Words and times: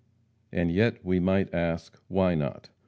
And 0.51 0.71
yet 0.71 1.05
we 1.05 1.19
might 1.19 1.53
ask, 1.53 1.95
why 2.07 2.33
not? 2.33 2.69